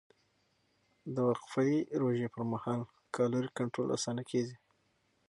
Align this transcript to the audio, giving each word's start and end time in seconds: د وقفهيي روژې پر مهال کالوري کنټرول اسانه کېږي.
د 1.15 1.17
وقفهيي 1.29 1.79
روژې 2.01 2.27
پر 2.33 2.43
مهال 2.51 2.81
کالوري 3.15 3.49
کنټرول 3.57 3.87
اسانه 3.97 4.23
کېږي. 4.31 4.55